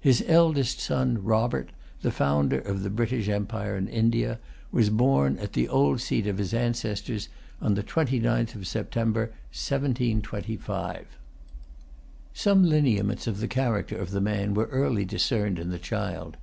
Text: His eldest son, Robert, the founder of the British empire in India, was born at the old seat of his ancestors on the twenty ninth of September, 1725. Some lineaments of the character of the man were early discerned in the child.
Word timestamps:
His 0.00 0.24
eldest 0.28 0.78
son, 0.78 1.24
Robert, 1.24 1.70
the 2.02 2.12
founder 2.12 2.60
of 2.60 2.84
the 2.84 2.88
British 2.88 3.28
empire 3.28 3.76
in 3.76 3.88
India, 3.88 4.38
was 4.70 4.90
born 4.90 5.36
at 5.38 5.54
the 5.54 5.66
old 5.68 6.00
seat 6.00 6.28
of 6.28 6.38
his 6.38 6.54
ancestors 6.54 7.28
on 7.60 7.74
the 7.74 7.82
twenty 7.82 8.20
ninth 8.20 8.54
of 8.54 8.64
September, 8.64 9.22
1725. 9.52 11.18
Some 12.32 12.62
lineaments 12.62 13.26
of 13.26 13.40
the 13.40 13.48
character 13.48 13.98
of 13.98 14.12
the 14.12 14.20
man 14.20 14.54
were 14.54 14.66
early 14.66 15.04
discerned 15.04 15.58
in 15.58 15.70
the 15.70 15.80
child. 15.80 16.36